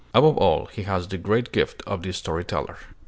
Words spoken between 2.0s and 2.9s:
the story teller.